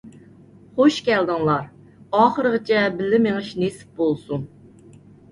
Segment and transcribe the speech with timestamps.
[0.77, 1.67] خۇش كەلدىڭلار،
[2.19, 4.49] ئاخىرىغىچە بىللە مېڭىش نېسىپ بولسۇن.